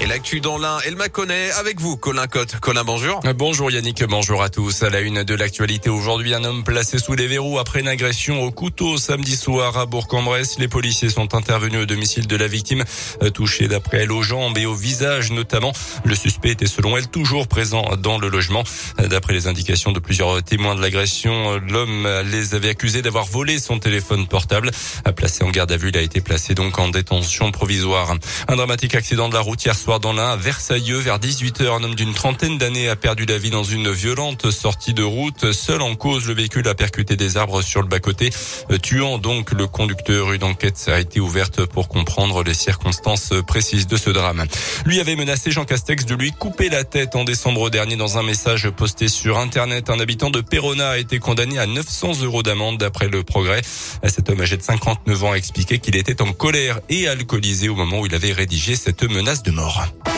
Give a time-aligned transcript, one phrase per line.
[0.00, 2.60] Et l'actu dans l'un, elle m'a connaît avec vous, Colin Cotte.
[2.60, 3.20] Colin, bonjour.
[3.34, 4.84] Bonjour Yannick, bonjour à tous.
[4.84, 8.44] À la une de l'actualité aujourd'hui, un homme placé sous les verrous après une agression
[8.44, 10.60] au couteau samedi soir à Bourg-en-Bresse.
[10.60, 12.84] Les policiers sont intervenus au domicile de la victime,
[13.24, 15.72] euh, touchée d'après elle aux jambes et au visage notamment.
[16.04, 18.62] Le suspect était selon elle toujours présent dans le logement.
[18.98, 23.80] D'après les indications de plusieurs témoins de l'agression, l'homme les avait accusés d'avoir volé son
[23.80, 24.70] téléphone portable.
[25.16, 28.14] Placé en garde à vue, il a été placé donc en détention provisoire.
[28.46, 31.66] Un dramatique accident de la route hier dans l'un à Versailleux vers 18h.
[31.66, 35.52] Un homme d'une trentaine d'années a perdu la vie dans une violente sortie de route.
[35.52, 38.28] Seul en cause, le véhicule a percuté des arbres sur le bas-côté,
[38.70, 40.32] euh, tuant donc le conducteur.
[40.32, 44.44] Une enquête a été ouverte pour comprendre les circonstances précises de ce drame.
[44.84, 48.22] Lui avait menacé Jean Castex de lui couper la tête en décembre dernier dans un
[48.22, 49.88] message posté sur Internet.
[49.88, 53.62] Un habitant de Perona a été condamné à 900 euros d'amende d'après le progrès.
[54.04, 57.74] Cet homme âgé de 59 ans a expliqué qu'il était en colère et alcoolisé au
[57.74, 59.77] moment où il avait rédigé cette menace de mort.
[59.78, 60.17] Европу.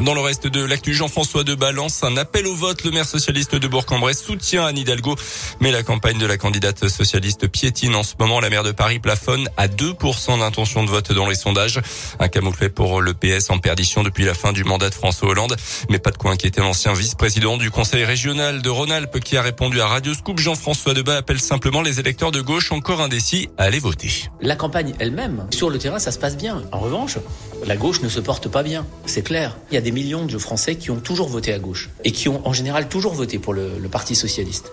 [0.00, 2.84] Dans le reste de l'actu, Jean-François de Balance, un appel au vote.
[2.84, 5.16] Le maire socialiste de Bourg-en-Bresse soutient Anne Hidalgo,
[5.60, 8.40] mais la campagne de la candidate socialiste piétine en ce moment.
[8.40, 11.80] La maire de Paris plafonne à 2% d'intention de vote dans les sondages.
[12.20, 15.56] Un camouflet pour le PS en perdition depuis la fin du mandat de François Hollande.
[15.88, 19.80] Mais pas de quoi inquiéter l'ancien vice-président du conseil régional de Rhône-Alpes qui a répondu
[19.80, 20.38] à Radio Scoop.
[20.38, 24.28] Jean-François Debat appelle simplement les électeurs de gauche encore indécis à aller voter.
[24.42, 26.62] La campagne elle-même, sur le terrain, ça se passe bien.
[26.70, 27.16] En revanche,
[27.64, 28.86] la gauche ne se porte pas bien.
[29.06, 29.56] C'est clair.
[29.86, 32.88] Des millions de Français qui ont toujours voté à gauche et qui ont en général
[32.88, 34.72] toujours voté pour le, Parti socialiste.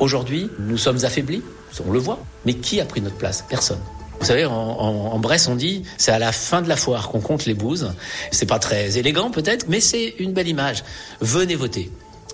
[0.00, 1.42] Aujourd'hui, nous sommes affaiblis,
[1.86, 3.44] on le voit, mais qui a pris notre place?
[3.46, 3.78] Personne.
[4.20, 7.10] Vous savez, en, en, en, Bresse, on dit c'est à la fin de la foire
[7.10, 7.92] qu'on compte les bouses.
[8.30, 10.82] C'est pas très élégant peut-être, mais c'est une belle image.
[11.20, 11.90] Venez voter.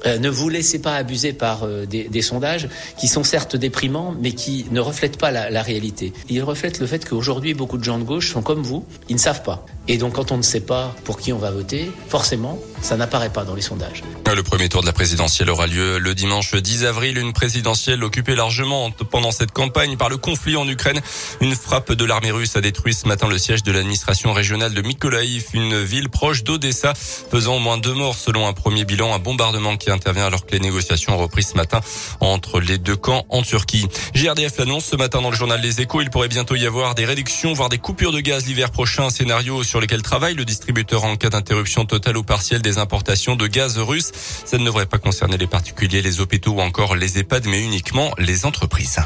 [0.06, 4.33] Euh, ne vous laissez pas abuser par euh, des, sondages qui sont certes déprimants, mais
[4.33, 6.12] qui ne reflètent pas la, réalité.
[6.29, 9.20] Ils reflètent le fait qu'aujourd'hui, beaucoup de gens de gauche sont comme vous, ils ne
[9.20, 9.67] savent pas.
[9.89, 13.31] Et donc, quand on ne sait pas pour qui on va voter, forcément, ça n'apparaît
[13.31, 14.03] pas dans les sondages.
[14.33, 17.19] Le premier tour de la présidentielle aura lieu le dimanche 10 avril.
[17.19, 21.01] Une présidentielle occupée largement pendant cette campagne par le conflit en Ukraine.
[21.41, 24.83] Une frappe de l'armée russe a détruit ce matin le siège de l'administration régionale de
[24.83, 29.13] Mykolaiv, une ville proche d'Odessa, faisant au moins deux morts selon un premier bilan.
[29.13, 31.80] Un bombardement intervient alors que les négociations ont repris ce matin
[32.20, 33.86] entre les deux camps en Turquie.
[34.14, 36.02] GRDF l'annonce ce matin dans le journal Les Échos.
[36.02, 39.11] Il pourrait bientôt y avoir des réductions, voire des coupures de gaz l'hiver prochain.
[39.11, 43.46] Scénario sur lequel travaille le distributeur en cas d'interruption totale ou partielle des importations de
[43.46, 44.12] gaz russe.
[44.45, 48.12] Ça ne devrait pas concerner les particuliers, les hôpitaux ou encore les EHPAD, mais uniquement
[48.18, 49.00] les entreprises.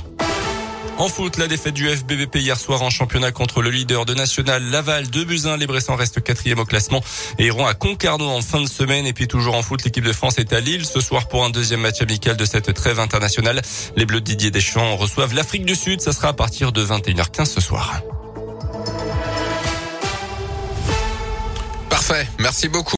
[0.97, 4.63] En foot, la défaite du FBVP hier soir en championnat contre le leader de National
[4.63, 5.57] Laval de Buzyn.
[5.57, 7.03] Les Bressans restent quatrième au classement
[7.37, 9.05] et iront à Concarneau en fin de semaine.
[9.05, 11.51] Et puis toujours en foot, l'équipe de France est à Lille ce soir pour un
[11.51, 13.61] deuxième match amical de cette trêve internationale.
[13.97, 16.01] Les Bleus de Didier Deschamps reçoivent l'Afrique du Sud.
[16.01, 18.01] Ça sera à partir de 21h15 ce soir.
[21.91, 22.29] Parfait.
[22.39, 22.93] Merci beaucoup.